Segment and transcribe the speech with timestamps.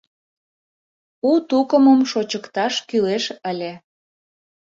[1.29, 3.73] У тукымым шочыкташ кӱлеш ыле.